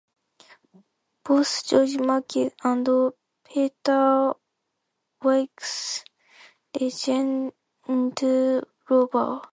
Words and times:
Both 1.23 1.67
George 1.67 1.95
Mackie 1.99 2.49
and 2.63 2.89
Peter 3.43 4.33
Wilks 5.23 6.03
rejoined 6.79 7.53
Rover. 8.89 9.41